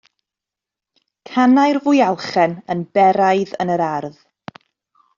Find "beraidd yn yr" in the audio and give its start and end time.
2.99-3.89